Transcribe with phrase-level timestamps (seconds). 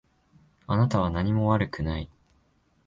[0.65, 2.09] あなたは何も悪くない。